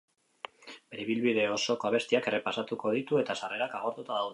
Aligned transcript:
Bere 0.71 1.03
ibilbide 1.03 1.45
osoko 1.57 1.91
abestiak 1.91 2.33
errepasatuko 2.33 2.97
ditu 2.99 3.25
eta 3.25 3.41
sarrerak 3.43 3.83
agortuta 3.83 4.13
daude. 4.17 4.29